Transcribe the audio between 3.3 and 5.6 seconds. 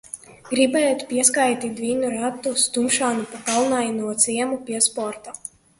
pa kalnaino ciemu pie sporta...